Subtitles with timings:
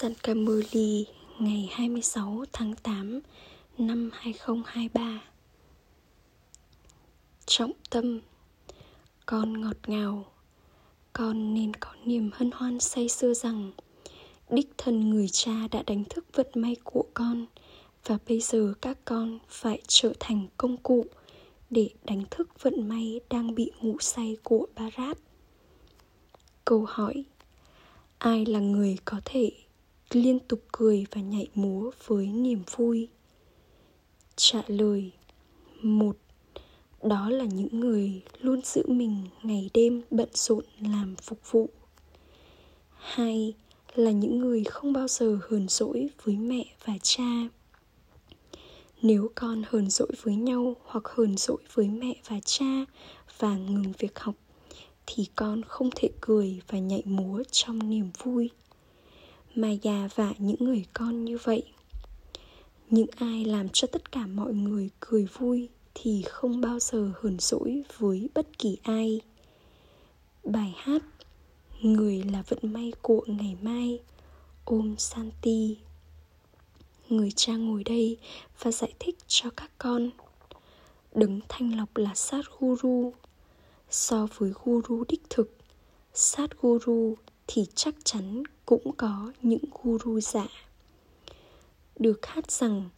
[0.00, 1.06] Sankamuli
[1.38, 3.20] ngày 26 tháng 8
[3.78, 5.22] năm 2023
[7.46, 8.20] Trọng tâm,
[9.26, 10.24] Con ngọt ngào,
[11.12, 13.72] Con nên có niềm hân hoan say sưa rằng,
[14.50, 17.46] Đích thân người cha đã đánh thức vận may của con,
[18.06, 21.04] Và bây giờ các con phải trở thành công cụ
[21.70, 25.18] Để đánh thức vận may đang bị ngủ say của Barat.
[26.64, 27.24] Câu hỏi,
[28.18, 29.52] Ai là người có thể
[30.12, 33.08] liên tục cười và nhảy múa với niềm vui.
[34.36, 35.10] Trả lời,
[35.82, 36.16] một,
[37.02, 41.68] đó là những người luôn giữ mình ngày đêm bận rộn làm phục vụ.
[42.98, 43.54] Hai,
[43.94, 47.48] là những người không bao giờ hờn dỗi với mẹ và cha.
[49.02, 52.84] Nếu con hờn dỗi với nhau hoặc hờn dỗi với mẹ và cha
[53.38, 54.34] và ngừng việc học,
[55.06, 58.50] thì con không thể cười và nhảy múa trong niềm vui
[59.58, 61.62] mà già vả những người con như vậy.
[62.90, 67.36] Những ai làm cho tất cả mọi người cười vui thì không bao giờ hờn
[67.38, 69.20] dỗi với bất kỳ ai.
[70.44, 71.02] Bài hát
[71.80, 74.00] người là vận may của ngày mai,
[74.64, 75.76] ôm santi.
[77.08, 78.16] Người cha ngồi đây
[78.62, 80.10] và giải thích cho các con.
[81.14, 83.12] Đấng thanh lọc là sát guru
[83.90, 85.56] so với guru đích thực
[86.14, 87.14] sát guru
[87.46, 90.46] thì chắc chắn cũng có những guru giả.
[91.98, 92.88] Được hát rằng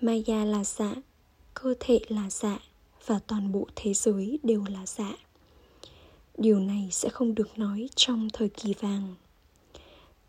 [0.00, 0.94] maya là giả,
[1.54, 2.58] cơ thể là giả
[3.06, 5.12] và toàn bộ thế giới đều là giả.
[6.38, 9.14] Điều này sẽ không được nói trong thời kỳ vàng.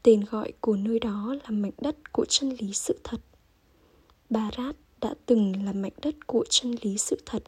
[0.03, 3.21] Tên gọi của nơi đó là mảnh đất của chân lý sự thật.
[4.29, 7.43] Barat đã từng là mảnh đất của chân lý sự thật.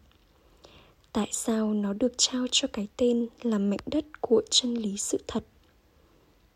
[1.11, 5.23] Tại sao nó được trao cho cái tên là mảnh đất của chân lý sự
[5.27, 5.43] thật?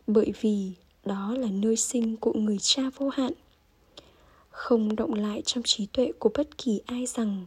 [0.07, 0.73] Bởi vì
[1.07, 3.33] đó là nơi sinh của người cha vô hạn
[4.49, 7.45] không động lại trong trí tuệ của bất kỳ ai rằng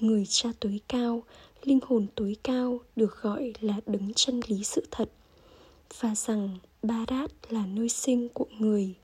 [0.00, 1.22] người cha tối cao
[1.64, 5.10] linh hồn tối cao được gọi là đứng chân lý sự thật
[6.00, 8.94] và rằng Barat là nơi sinh của người.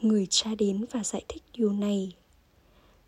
[0.00, 2.12] Người cha đến và giải thích điều này.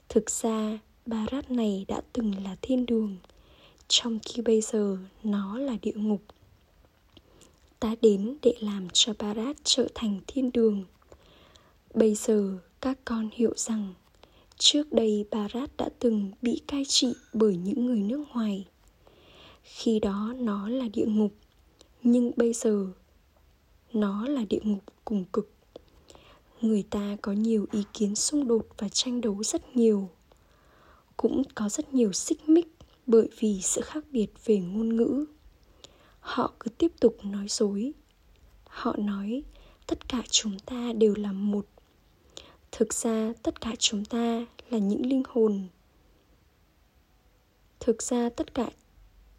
[0.09, 3.16] Thực ra, Barat này đã từng là thiên đường,
[3.88, 6.22] trong khi bây giờ nó là địa ngục
[7.81, 10.84] ta đến để làm cho Barat trở thành thiên đường.
[11.94, 13.94] Bây giờ các con hiểu rằng
[14.59, 18.67] trước đây Barat đã từng bị cai trị bởi những người nước ngoài.
[19.62, 21.33] Khi đó nó là địa ngục,
[22.03, 22.87] nhưng bây giờ
[23.93, 25.50] nó là địa ngục cùng cực.
[26.61, 30.09] Người ta có nhiều ý kiến xung đột và tranh đấu rất nhiều.
[31.17, 32.67] Cũng có rất nhiều xích mích
[33.06, 35.27] bởi vì sự khác biệt về ngôn ngữ
[36.28, 37.93] họ cứ tiếp tục nói dối.
[38.65, 39.43] Họ nói,
[39.87, 41.66] tất cả chúng ta đều là một.
[42.72, 45.69] Thực ra, tất cả chúng ta là những linh hồn.
[47.81, 48.71] Thực ra, tất cả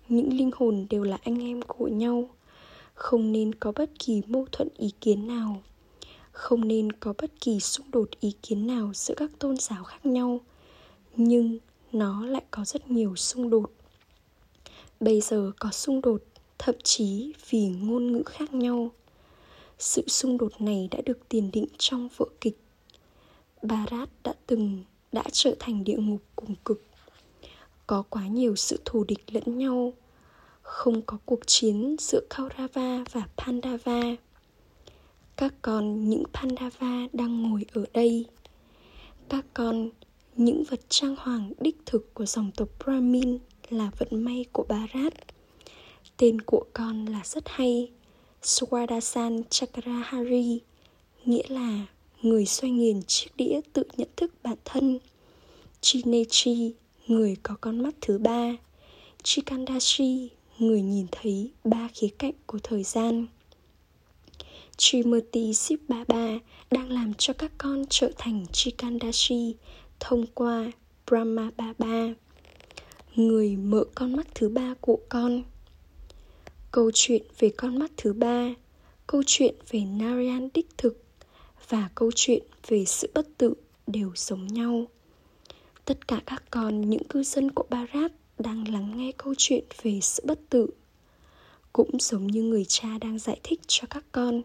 [0.09, 2.29] những linh hồn đều là anh em của nhau.
[2.93, 5.61] Không nên có bất kỳ mâu thuẫn ý kiến nào.
[6.31, 10.05] Không nên có bất kỳ xung đột ý kiến nào giữa các tôn giáo khác
[10.05, 10.39] nhau.
[11.15, 11.57] Nhưng
[11.91, 13.71] nó lại có rất nhiều xung đột.
[14.99, 16.21] Bây giờ có xung đột
[16.59, 18.91] thậm chí vì ngôn ngữ khác nhau.
[19.79, 22.57] Sự xung đột này đã được tiền định trong vở kịch.
[23.61, 26.83] Barat đã từng, đã trở thành địa ngục cùng cực.
[27.87, 29.93] Có quá nhiều sự thù địch lẫn nhau.
[30.61, 34.01] Không có cuộc chiến giữa kaurava và pandava.
[35.35, 38.25] Các con, những pandava đang ngồi ở đây.
[39.29, 39.89] Các con,
[40.35, 43.37] những vật trang hoàng đích thực của dòng tộc brahmin
[43.69, 45.13] là vận may của barat.
[46.19, 47.91] Tên của con là rất hay.
[48.41, 50.59] Swadasan Chakrahari
[51.25, 51.85] Nghĩa là
[52.21, 54.99] người xoay nghiền chiếc đĩa tự nhận thức bản thân.
[55.81, 56.73] Chinechi,
[57.07, 58.55] người có con mắt thứ ba.
[59.23, 63.27] Chikandashi, người nhìn thấy ba khía cạnh của thời gian.
[64.77, 66.39] Trimurti Sipbaba
[66.71, 69.55] đang làm cho các con trở thành Chikandashi
[69.99, 70.71] thông qua
[71.07, 72.13] Brahma Baba
[73.15, 75.43] Người mở con mắt thứ ba của con
[76.71, 78.53] câu chuyện về con mắt thứ ba,
[79.07, 81.03] câu chuyện về narayan đích thực
[81.69, 83.53] và câu chuyện về sự bất tự
[83.87, 84.85] đều giống nhau.
[85.85, 89.99] Tất cả các con, những cư dân của barat đang lắng nghe câu chuyện về
[90.01, 90.67] sự bất tử,
[91.73, 94.41] cũng giống như người cha đang giải thích cho các con,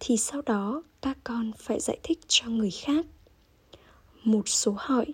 [0.00, 3.06] thì sau đó các con phải giải thích cho người khác.
[4.24, 5.06] Một số hỏi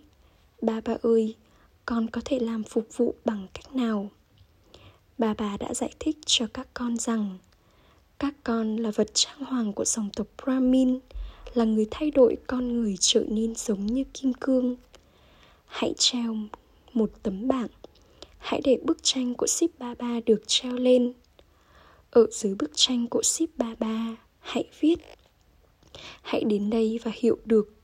[0.63, 1.35] ba ba ơi,
[1.87, 4.11] con có thể làm phục vụ bằng cách nào?
[5.19, 7.39] Bà bà đã giải thích cho các con rằng
[8.19, 10.99] các con là vật trang hoàng của dòng tộc Brahmin,
[11.55, 14.77] là người thay đổi con người trở nên giống như kim cương.
[15.67, 16.37] Hãy treo
[16.93, 17.69] một tấm bảng.
[18.39, 21.13] Hãy để bức tranh của ship ba ba được treo lên.
[22.11, 24.99] Ở dưới bức tranh của ship ba ba hãy viết
[26.23, 27.75] hãy đến đây và hiểu được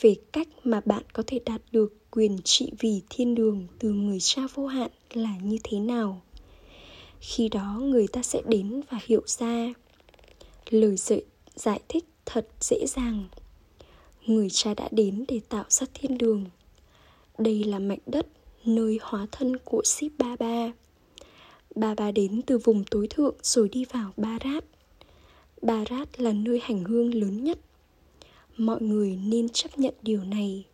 [0.00, 4.18] về cách mà bạn có thể đạt được quyền trị vì thiên đường từ người
[4.20, 6.22] cha vô hạn là như thế nào
[7.20, 9.72] khi đó người ta sẽ đến và hiểu ra.
[10.70, 11.22] Lời dạy,
[11.54, 13.24] giải thích thật dễ dàng.
[14.26, 16.44] Người cha đã đến để tạo ra thiên đường.
[17.38, 18.26] Đây là mảnh đất
[18.64, 20.72] nơi hóa thân của ship ba ba.
[21.74, 24.64] Ba ba đến từ vùng tối thượng rồi đi vào ba rát.
[25.62, 27.58] Ba rát là nơi hành hương lớn nhất.
[28.56, 30.64] Mọi người nên chấp nhận điều này.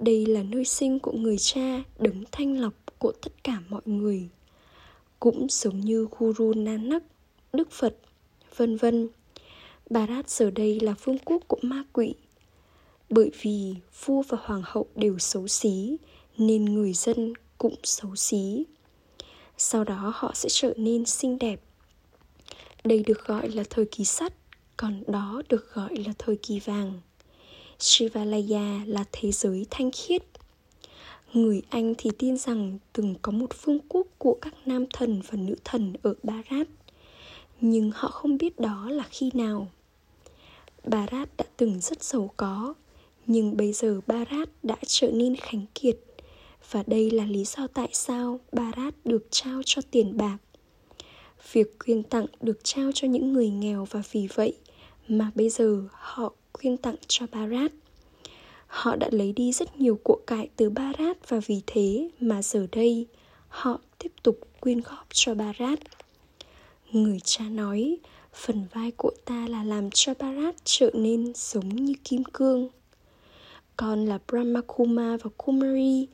[0.00, 4.28] Đây là nơi sinh của người cha đấng thanh lọc của tất cả mọi người
[5.22, 7.02] cũng giống như Guru Nanak,
[7.52, 7.96] Đức Phật,
[8.56, 9.08] vân vân.
[9.90, 12.14] Bharat giờ đây là phương quốc của ma quỷ.
[13.10, 13.74] Bởi vì
[14.04, 15.96] vua và hoàng hậu đều xấu xí,
[16.38, 18.64] nên người dân cũng xấu xí.
[19.58, 21.60] Sau đó họ sẽ trở nên xinh đẹp.
[22.84, 24.32] Đây được gọi là thời kỳ sắt,
[24.76, 27.00] còn đó được gọi là thời kỳ vàng.
[27.78, 30.22] Shivalaya là thế giới thanh khiết
[31.34, 35.38] Người Anh thì tin rằng từng có một phương quốc của các nam thần và
[35.38, 36.66] nữ thần ở Barat
[37.60, 39.68] Nhưng họ không biết đó là khi nào.
[40.84, 42.74] Barat đã từng rất giàu có,
[43.26, 45.98] Nhưng bây giờ Barat đã trở nên khánh kiệt,
[46.70, 50.38] Và đây là lý do tại sao Barat được trao cho tiền bạc.
[51.52, 54.56] Việc quyên tặng được trao cho những người nghèo và vì vậy
[55.08, 57.72] mà bây giờ họ quyên tặng cho Barat
[58.72, 62.66] Họ đã lấy đi rất nhiều của cải từ Barat và vì thế mà giờ
[62.72, 63.06] đây
[63.48, 65.78] họ tiếp tục quyên góp cho Barat.
[66.92, 67.98] Người cha nói,
[68.34, 72.68] phần vai của ta là làm cho Barat trở nên giống như kim cương.
[73.76, 76.06] Con là Brahma Kuma và Kumari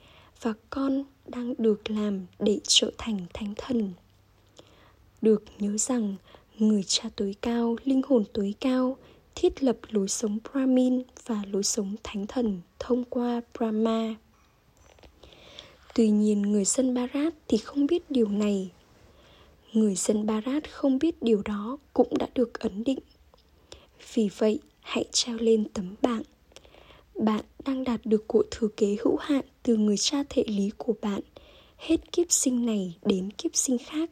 [0.42, 3.92] và con đang được làm để trở thành thánh thần.
[5.22, 6.14] Được nhớ rằng
[6.58, 8.96] người cha tối cao, linh hồn tối cao
[9.40, 14.14] thiết lập lối sống Brahmin và lối sống thánh thần thông qua Brahma.
[15.94, 18.70] Tuy nhiên người dân Bharat thì không biết điều này.
[19.72, 22.98] Người dân Bharat không biết điều đó cũng đã được ấn định.
[24.14, 26.22] Vì vậy, hãy treo lên tấm bảng.
[27.14, 30.94] Bạn đang đạt được của thừa kế hữu hạn từ người cha thể lý của
[31.00, 31.20] bạn
[31.76, 34.10] hết kiếp sinh này đến kiếp sinh khác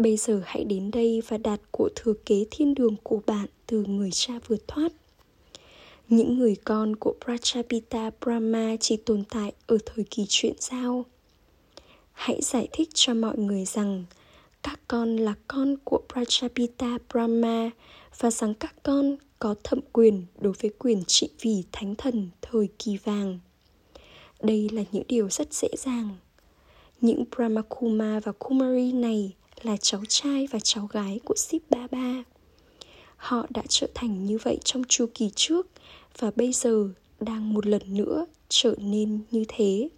[0.00, 3.84] Bây giờ hãy đến đây và đạt của thừa kế thiên đường của bạn từ
[3.84, 4.92] người cha vừa thoát.
[6.08, 11.04] Những người con của Prajapita Brahma chỉ tồn tại ở thời kỳ chuyện giao.
[12.12, 14.04] Hãy giải thích cho mọi người rằng
[14.62, 17.70] các con là con của Prajapita Brahma
[18.18, 22.68] và rằng các con có thẩm quyền đối với quyền trị vì thánh thần thời
[22.78, 23.38] kỳ vàng.
[24.42, 26.08] Đây là những điều rất dễ dàng.
[27.00, 32.24] Những Brahmakuma và Kumari này là cháu trai và cháu gái của Ship Ba Ba.
[33.16, 35.66] Họ đã trở thành như vậy trong chu kỳ trước
[36.18, 36.88] và bây giờ
[37.20, 39.88] đang một lần nữa trở nên như thế.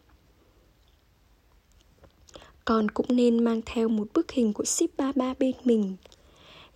[2.64, 5.96] Con cũng nên mang theo một bức hình của Ship Ba Ba bên mình.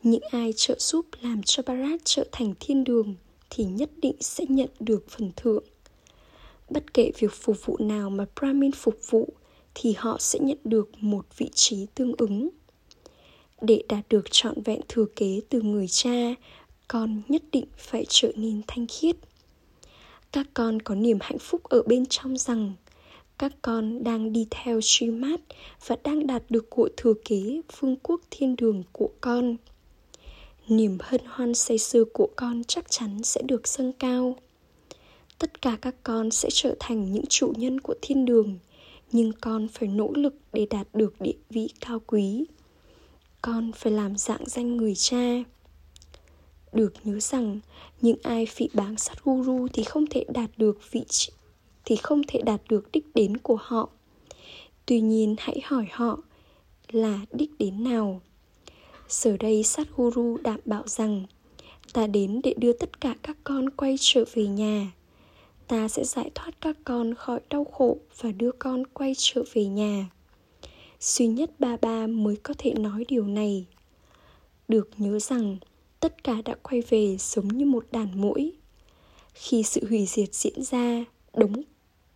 [0.02, 3.14] Những ai trợ giúp làm cho Barat trở thành thiên đường
[3.50, 5.64] thì nhất định sẽ nhận được phần thưởng.
[6.70, 9.28] Bất kể việc phục vụ nào mà Brahmin phục vụ
[9.74, 12.48] thì họ sẽ nhận được một vị trí tương ứng
[13.60, 16.34] để đạt được trọn vẹn thừa kế từ người cha,
[16.88, 19.16] con nhất định phải trở nên thanh khiết.
[20.32, 22.72] Các con có niềm hạnh phúc ở bên trong rằng,
[23.38, 25.40] các con đang đi theo suy mát
[25.86, 29.56] và đang đạt được của thừa kế vương quốc thiên đường của con.
[30.68, 34.36] Niềm hân hoan say sưa của con chắc chắn sẽ được dâng cao.
[35.38, 38.58] Tất cả các con sẽ trở thành những chủ nhân của thiên đường,
[39.12, 42.44] nhưng con phải nỗ lực để đạt được địa vị cao quý
[43.46, 45.42] con phải làm dạng danh người cha.
[46.72, 47.60] Được nhớ rằng,
[48.00, 51.32] những ai phỉ báng sát guru thì không thể đạt được vị trí,
[51.84, 53.88] thì không thể đạt được đích đến của họ.
[54.86, 56.18] Tuy nhiên, hãy hỏi họ
[56.90, 58.20] là đích đến nào.
[59.08, 61.26] Giờ đây, sát guru đảm bảo rằng,
[61.92, 64.92] ta đến để đưa tất cả các con quay trở về nhà.
[65.68, 69.64] Ta sẽ giải thoát các con khỏi đau khổ và đưa con quay trở về
[69.64, 70.06] nhà
[71.06, 73.66] duy nhất ba ba mới có thể nói điều này.
[74.68, 75.56] Được nhớ rằng,
[76.00, 78.52] tất cả đã quay về giống như một đàn mũi
[79.34, 81.62] khi sự hủy diệt diễn ra, đống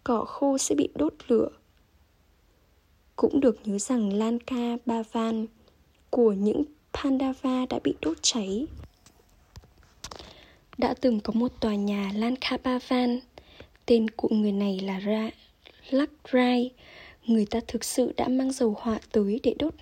[0.05, 1.49] cỏ khô sẽ bị đốt lửa.
[3.17, 5.47] Cũng được nhớ rằng Lanka Bavan
[6.11, 8.67] của những Pandava đã bị đốt cháy.
[10.79, 13.21] Đã từng có một tòa nhà Lankabavan
[13.87, 15.31] Tên của người này là Ra,
[15.91, 16.71] Lắc Rai
[17.27, 19.75] Người ta thực sự đã mang dầu hỏa tới để đốt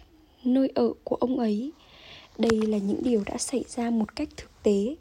[0.45, 1.73] nơi ở của ông ấy.
[2.39, 4.97] Đây là những điều đã xảy ra một cách thực tế.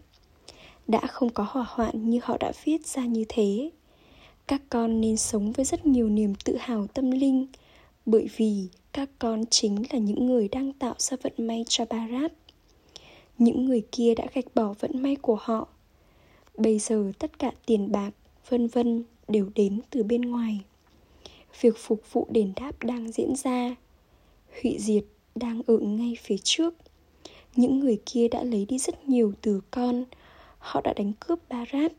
[0.87, 3.69] Đã không có hỏa hoạn như họ đã viết ra như thế.
[4.47, 7.47] Các con nên sống với rất nhiều niềm tự hào tâm linh,
[8.05, 12.31] Bởi vì các con chính là những người đang tạo ra vận may cho Barat
[13.37, 15.67] những người kia đã gạch bỏ vận may của họ.
[16.57, 18.11] Bây giờ tất cả tiền bạc,
[18.49, 20.59] vân vân đều đến từ bên ngoài
[21.61, 23.75] việc phục vụ đền đáp đang diễn ra.
[24.61, 25.03] Hủy diệt
[25.35, 26.73] đang ở ngay phía trước.
[27.55, 30.05] Những người kia đã lấy đi rất nhiều từ con.
[30.57, 31.91] Họ đã đánh cướp barat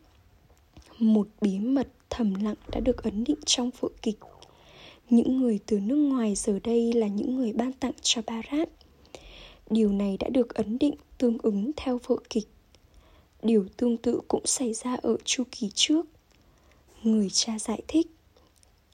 [0.98, 4.18] một bí mật thầm lặng đã được ấn định trong vở kịch.
[5.10, 8.68] Những người từ nước ngoài giờ đây là những người ban tặng cho barat
[9.70, 12.48] điều này đã được ấn định tương ứng theo vở kịch.
[13.42, 16.06] Điều tương tự cũng xảy ra ở chu kỳ trước.
[17.02, 18.06] Người cha giải thích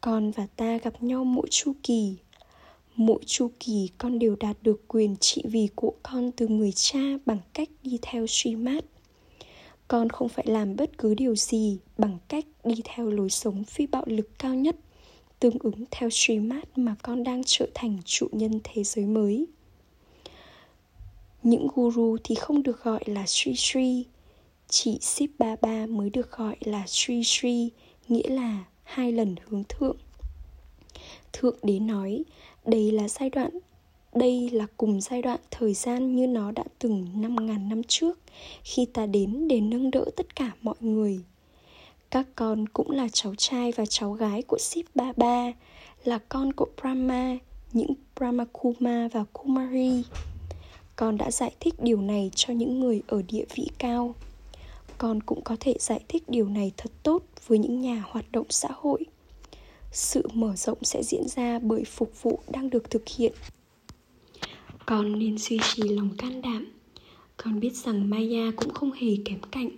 [0.04, 2.16] con và ta gặp nhau mỗi chu kỳ.
[2.96, 7.00] Mỗi chu kỳ, con đều đạt được quyền trị vì của con từ người cha
[7.26, 8.84] bằng cách đi theo suy mát.
[9.88, 13.86] Con không phải làm bất cứ điều gì bằng cách đi theo lối sống phi
[13.86, 14.76] bạo lực cao nhất,
[15.40, 19.46] tương ứng theo suy mát mà con đang trở thành chủ nhân thế giới mới.
[21.42, 24.04] Những guru thì không được gọi là Sri Sri,
[24.68, 27.70] Chỉ Sip Baba mới được gọi là Sri Sri,
[28.08, 29.96] Nghĩa là hai lần hướng thượng.
[31.32, 32.24] Thượng đế nói
[32.64, 33.50] Đây là giai đoạn
[34.14, 38.18] đây là cùng giai đoạn thời gian như nó đã từng 5.000 năm trước
[38.62, 41.20] Khi ta đến để nâng đỡ tất cả mọi người.
[42.10, 45.52] Các con cũng là cháu trai và cháu gái của Sip Baba
[46.04, 47.38] Là con của Brahma,
[47.72, 50.02] những Brahmakuma và Kumari.
[50.96, 54.14] Con đã giải thích điều này cho những người ở địa vị cao
[54.98, 58.46] con cũng có thể giải thích điều này thật tốt với những nhà hoạt động
[58.50, 59.04] xã hội.
[59.92, 63.32] Sự mở rộng sẽ diễn ra bởi phục vụ đang được thực hiện.
[64.86, 66.66] Con nên duy trì lòng can đảm.
[67.36, 69.70] Con biết rằng maya cũng không hề kém cạnh.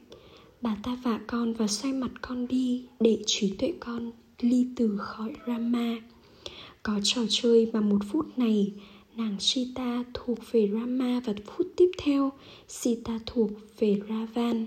[0.61, 4.97] Bà ta vạ con và xoay mặt con đi để trí tuệ con ly từ
[4.99, 5.97] khỏi rama.
[6.83, 8.73] Có trò chơi mà một phút này,
[9.17, 12.33] nàng Sita thuộc về Rama và phút tiếp theo,
[12.69, 14.67] Sita thuộc về Ravan.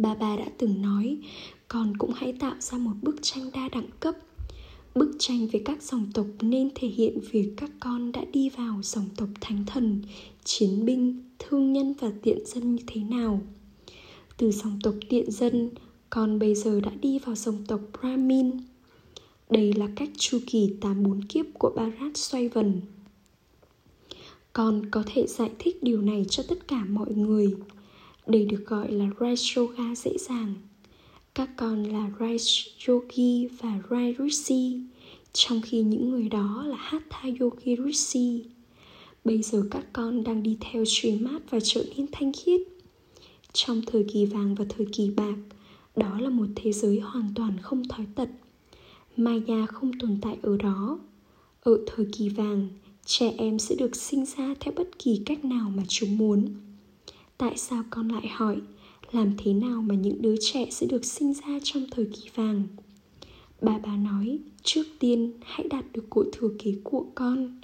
[0.00, 1.18] Ba ba đã từng nói,
[1.68, 4.14] con cũng hãy tạo ra một bức tranh đa đẳng cấp.
[4.94, 8.80] Bức tranh về các dòng tộc nên thể hiện việc các con đã đi vào
[8.82, 10.02] dòng tộc thánh thần,
[10.44, 13.40] chiến binh, thương nhân và tiện dân như thế nào.
[14.36, 15.70] Từ dòng tộc tiện dân,
[16.10, 18.50] con bây giờ đã đi vào dòng tộc Brahmin.
[19.50, 22.80] Đây là cách chu kỳ 84 kiếp của Bharat xoay vần
[24.52, 27.56] con có thể giải thích điều này cho tất cả mọi người
[28.30, 30.54] đây được gọi là Rice Yoga dễ dàng,
[31.34, 34.80] các con là Rice Yogi và Rice Rishi
[35.32, 38.44] trong khi những người đó là Hatha Yogi Rishi
[39.24, 42.60] bây giờ các con đang đi theo truyền mát và trở nên thanh khiết.
[43.52, 45.36] Trong thời kỳ vàng và thời kỳ bạc,
[45.96, 48.28] đó là một thế giới hoàn toàn không thói tật.
[49.16, 50.98] Maya không tồn tại ở đó.
[51.60, 52.68] Ở thời kỳ vàng,
[53.04, 56.54] trẻ em sẽ được sinh ra theo bất kỳ cách nào mà chúng muốn
[57.40, 58.56] tại sao con lại hỏi,
[59.12, 62.62] làm thế nào mà những đứa trẻ sẽ được sinh ra trong thời kỳ vàng?
[63.60, 67.60] Bà bà nói, trước tiên hãy đạt được cội thừa kế của con.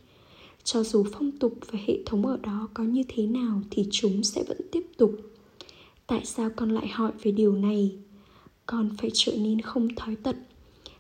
[0.65, 4.23] Cho dù phong tục và hệ thống ở đó có như thế nào thì chúng
[4.23, 5.17] sẽ vẫn tiếp tục.
[6.07, 7.97] Tại sao con lại hỏi về điều này?
[8.67, 10.37] Con phải trở nên không thói tật.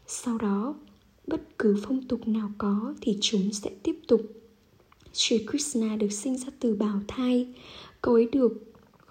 [0.06, 0.75] Sau đó,
[1.26, 4.23] bất cứ phong tục nào có thì chúng sẽ tiếp tục.
[5.12, 7.54] Sri Krishna được sinh ra từ bào thai
[8.07, 8.53] Cậu ấy được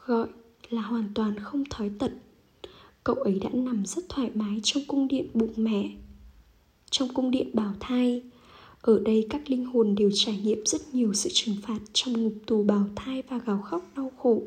[0.06, 0.28] gọi
[0.70, 2.12] là hoàn toàn không thói tật
[3.04, 5.92] Cậu ấy đã nằm rất thoải mái trong cung điện bụng mẹ,
[6.90, 8.24] Trong cung điện bào thai.
[8.82, 12.34] Ở đây các linh hồn đều trải nghiệm rất nhiều sự trừng phạt Trong ngục
[12.46, 14.42] tù bào thai và gào khóc đau khổ.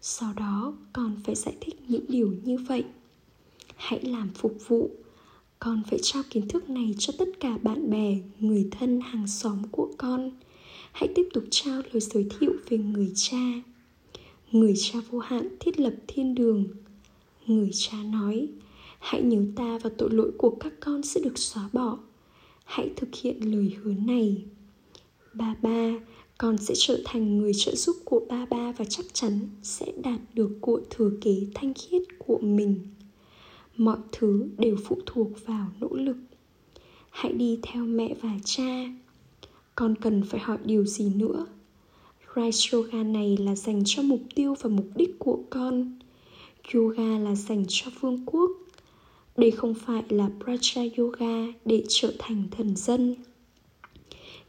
[0.00, 2.84] Sau đó, con phải giải thích những điều như vậy.
[3.76, 4.90] Hãy làm phục vụ.
[5.58, 9.62] Con phải trao kiến thức này cho tất cả bạn bè, người thân hàng xóm
[9.70, 10.30] của con
[10.92, 13.62] hãy tiếp tục trao lời giới thiệu về người cha.
[14.52, 16.64] Người cha vô hạn thiết lập thiên đường.
[17.46, 18.48] Người cha nói,
[18.98, 21.98] hãy nhớ ta và tội lỗi của các con sẽ được xóa bỏ.
[22.64, 24.44] Hãy thực hiện lời hứa này.
[25.34, 25.92] Ba ba,
[26.38, 30.20] con sẽ trở thành người trợ giúp của ba ba và chắc chắn sẽ đạt
[30.34, 32.80] được của thừa kế thanh khiết của mình.
[33.76, 36.16] Mọi thứ đều phụ thuộc vào nỗ lực.
[37.10, 38.92] Hãy đi theo mẹ và cha
[39.74, 41.46] con cần phải hỏi điều gì nữa?
[42.36, 45.98] Rice Yoga này là dành cho mục tiêu và mục đích của con.
[46.74, 48.50] Yoga là dành cho vương quốc.
[49.36, 53.14] Đây không phải là praja yoga để trở thành thần dân.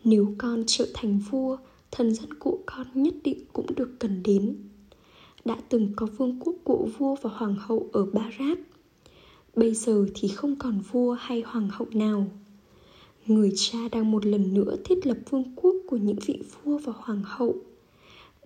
[0.04, 1.58] Nếu con trở thành vua,
[1.92, 4.58] thần dân của con nhất định cũng được cần đến.
[5.46, 8.58] Đã từng có vương quốc của vua và hoàng hậu ở Barat.
[9.56, 12.28] Bây giờ thì không còn vua hay hoàng hậu nào.
[13.28, 16.94] Người cha đang một lần nữa thiết lập vương quốc của những vị vua và
[16.96, 17.56] hoàng hậu.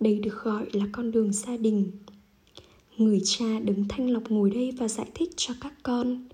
[0.00, 1.90] Đây được gọi là con đường gia đình.
[2.96, 6.24] Người cha đứng thanh lọc ngồi đây và giải thích cho các con.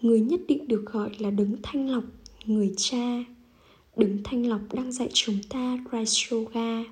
[0.00, 2.04] Người nhất định được gọi là đứng thanh lọc,
[2.46, 3.24] người cha.
[3.96, 6.84] Đứng thanh lọc đang dạy chúng ta christ Yoga.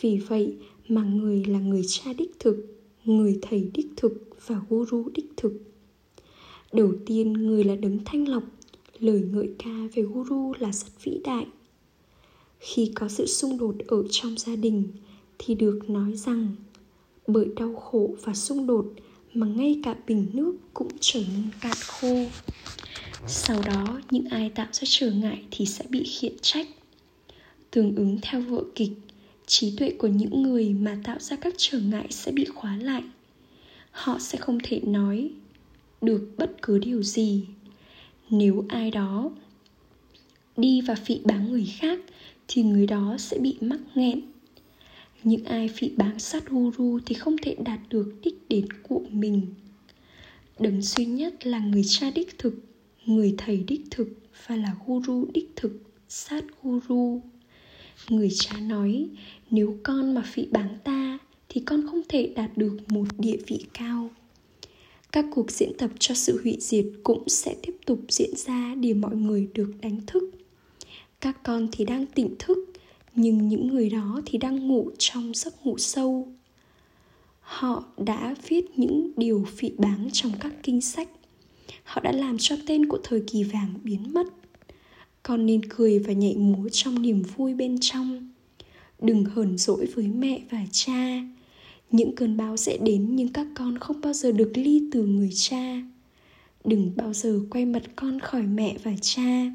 [0.00, 0.56] Vì vậy,
[0.88, 5.52] mà người là người cha đích thực người thầy đích thực và guru đích thực
[6.72, 8.42] đầu tiên người là đấng thanh lọc
[9.00, 11.46] lời ngợi ca về guru là rất vĩ đại.
[12.58, 14.88] Khi có sự xung đột ở trong gia đình,
[15.38, 16.56] thì được nói rằng
[17.26, 18.86] bởi đau khổ và xung đột
[19.34, 22.24] mà ngay cả bình nước cũng trở nên cạn khô.
[23.26, 26.68] Sau đó, những ai tạo ra trở ngại thì sẽ bị khiển trách.
[27.70, 28.92] Tương ứng theo vở kịch,
[29.46, 33.02] trí tuệ của những người mà tạo ra các trở ngại sẽ bị khóa lại.
[33.90, 35.30] Họ sẽ không thể nói
[36.00, 37.44] được bất cứ điều gì
[38.30, 39.30] nếu ai đó
[40.56, 42.00] đi và phỉ báng người khác,
[42.48, 44.20] thì người đó sẽ bị mắc nghẹn.
[45.24, 49.46] Những ai phỉ báng sát guru thì không thể đạt được đích đến của mình.
[50.58, 52.54] Đấng duy nhất là người cha đích thực,
[53.06, 54.08] người thầy đích thực
[54.46, 57.20] và là guru đích thực, sát guru.
[58.08, 59.08] Người cha nói,
[59.50, 61.18] nếu con mà phỉ báng ta,
[61.48, 64.10] thì con không thể đạt được một địa vị cao
[65.12, 68.94] các cuộc diễn tập cho sự hủy diệt cũng sẽ tiếp tục diễn ra để
[68.94, 70.30] mọi người được đánh thức.
[71.20, 72.58] Các con thì đang tỉnh thức,
[73.14, 76.28] nhưng những người đó thì đang ngủ trong giấc ngủ sâu.
[77.40, 81.08] Họ đã viết những điều phỉ báng trong các kinh sách.
[81.84, 84.26] Họ đã làm cho tên của thời kỳ vàng biến mất.
[85.22, 88.32] Con nên cười và nhảy múa trong niềm vui bên trong.
[89.00, 91.22] Đừng hờn dỗi với mẹ và cha
[91.90, 95.30] những cơn bão sẽ đến nhưng các con không bao giờ được ly từ người
[95.34, 95.82] cha.
[96.64, 99.52] Đừng bao giờ quay mặt con khỏi mẹ và cha.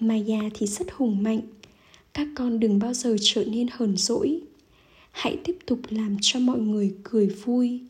[0.00, 1.40] Maya thì rất hùng mạnh.
[2.14, 4.40] Các con đừng bao giờ trở nên hờn dỗi.
[5.10, 7.80] Hãy tiếp tục làm cho mọi người cười vui.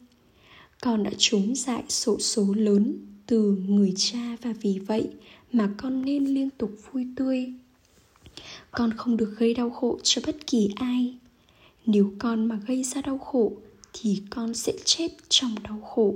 [0.81, 5.09] Con đã trúng dại sổ số lớn từ người cha và vì vậy
[5.53, 7.53] mà con nên liên tục vui tươi.
[8.70, 11.14] Con không được gây đau khổ cho bất kỳ ai
[11.86, 13.52] nếu con mà gây ra đau khổ,
[13.92, 16.14] thì con sẽ chết trong đau khổ.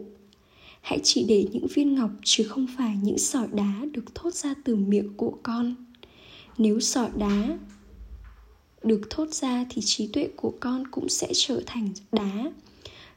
[0.80, 4.54] Hãy chỉ để những viên ngọc chứ không phải những sỏi đá được thốt ra
[4.64, 5.74] từ miệng của con.
[6.58, 7.58] Nếu sỏi đá
[8.82, 12.52] được thốt ra thì trí tuệ của con cũng sẽ trở thành đá.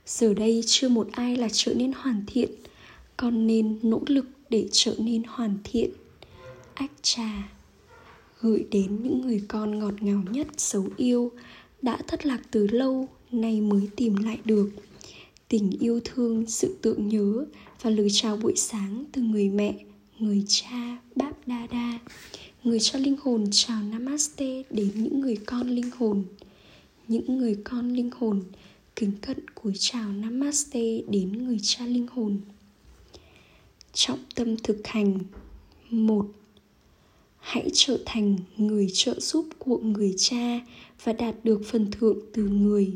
[0.06, 2.50] Giờ đây chưa một ai là trở nên hoàn thiện,
[3.18, 5.92] con nên nỗ lực để trở nên hoàn thiện.
[6.74, 7.50] Ách trà
[8.42, 11.32] gửi đến những người con ngọt ngào nhất, xấu yêu
[11.82, 14.70] đã thất lạc từ lâu, nay mới tìm lại được.
[15.48, 17.46] Tình yêu thương, sự tượng nhớ
[17.82, 19.86] và lời chào buổi sáng từ người mẹ,
[20.20, 22.00] người cha báp đa đa
[22.64, 26.24] người cho linh hồn chào namaste đến những người con linh hồn.
[27.08, 28.44] Những người con linh hồn
[28.96, 32.42] kính cận cúi chào namaste đến người cha linh hồn.
[33.94, 35.20] Trọng tâm thực hành,
[35.90, 36.26] một
[37.40, 40.60] hãy trở thành người trợ giúp của người cha
[41.04, 42.94] và đạt được phần thưởng từ người.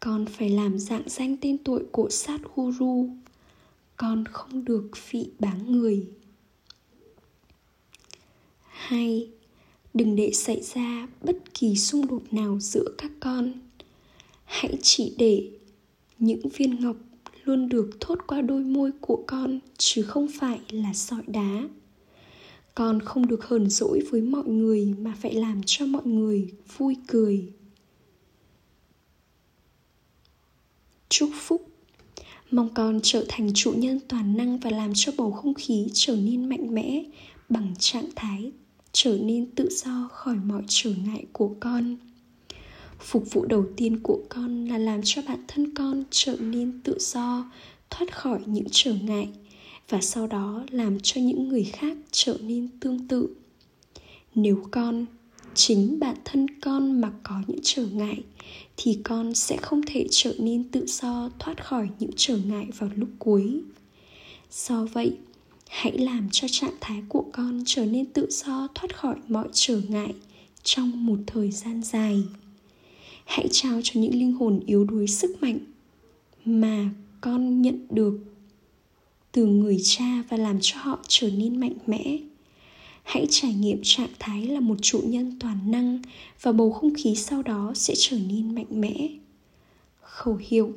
[0.00, 3.10] Con phải làm dạng danh tên tuổi của sát guru
[3.96, 6.06] con không được phỉ báng người.
[8.68, 9.28] Hai,
[9.94, 13.52] đừng để xảy ra bất kỳ xung đột nào giữa các con.
[14.44, 15.50] Hãy chỉ để
[16.18, 16.96] những viên ngọc
[17.44, 21.68] luôn được thốt qua đôi môi của con, chứ không phải là sỏi đá
[22.76, 26.96] con không được hờn dỗi với mọi người mà phải làm cho mọi người vui
[27.06, 27.52] cười.
[31.08, 31.68] Chúc phúc.
[32.50, 36.16] Mong con trở thành chủ nhân toàn năng và làm cho bầu không khí trở
[36.16, 37.04] nên mạnh mẽ,
[37.48, 38.52] bằng trạng thái
[38.92, 41.96] trở nên tự do khỏi mọi trở ngại của con.
[42.98, 46.96] Phục vụ đầu tiên của con là làm cho bản thân con trở nên tự
[46.98, 47.50] do,
[47.90, 49.28] thoát khỏi những trở ngại
[49.88, 53.28] và sau đó làm cho những người khác trở nên tương tự.
[54.34, 55.06] Nếu con,
[55.54, 58.22] chính bản thân con mà có những trở ngại,
[58.76, 62.90] thì con sẽ không thể trở nên tự do thoát khỏi những trở ngại vào
[62.96, 63.60] lúc cuối.
[64.50, 65.16] Do vậy,
[65.68, 69.80] hãy làm cho trạng thái của con trở nên tự do thoát khỏi mọi trở
[69.88, 70.14] ngại
[70.62, 72.22] trong một thời gian dài.
[73.24, 75.58] Hãy trao cho những linh hồn yếu đuối sức mạnh
[76.44, 78.18] mà con nhận được
[79.36, 82.18] từ người cha và làm cho họ trở nên mạnh mẽ.
[83.02, 86.02] Hãy trải nghiệm trạng thái là một chủ nhân toàn năng
[86.42, 89.08] và bầu không khí sau đó sẽ trở nên mạnh mẽ.
[90.00, 90.72] Khẩu hiệu,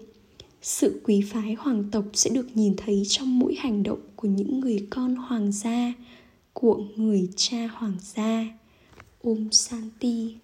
[0.62, 4.60] sự quý phái hoàng tộc sẽ được nhìn thấy trong mỗi hành động của những
[4.60, 5.94] người con hoàng gia,
[6.54, 8.46] của người cha hoàng gia.
[9.22, 10.36] Um Santi